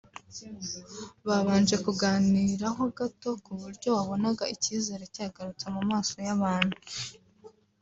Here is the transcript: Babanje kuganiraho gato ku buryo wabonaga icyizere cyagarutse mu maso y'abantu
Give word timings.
Babanje 1.27 1.75
kuganiraho 1.85 2.83
gato 2.97 3.29
ku 3.45 3.51
buryo 3.61 3.89
wabonaga 3.97 4.43
icyizere 4.55 5.03
cyagarutse 5.15 5.65
mu 5.75 5.81
maso 5.91 6.15
y'abantu 6.27 6.77